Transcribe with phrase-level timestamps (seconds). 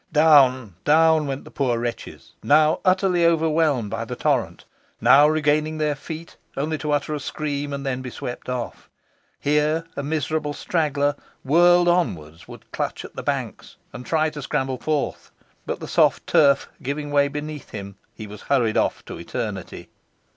[0.11, 4.65] Down, down went the poor wretches, now utterly overwhelmed by the torrent,
[4.99, 8.89] now regaining their feet only to utter a scream, and then be swept off.
[9.39, 14.79] Here a miserable struggler, whirled onward, would clutch at the banks and try to scramble
[14.79, 15.29] forth,
[15.67, 19.89] but the soft turf giving way beneath him, he was hurried off to eternity.